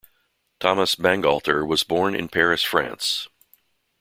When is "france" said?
2.63-3.27